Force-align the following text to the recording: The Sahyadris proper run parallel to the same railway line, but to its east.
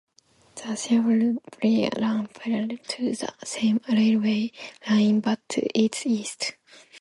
The 0.55 0.61
Sahyadris 0.75 1.37
proper 1.51 2.01
run 2.01 2.25
parallel 2.25 2.75
to 2.87 3.11
the 3.13 3.31
same 3.45 3.79
railway 3.87 4.51
line, 4.89 5.19
but 5.19 5.47
to 5.49 5.61
its 5.79 6.07
east. 6.07 6.55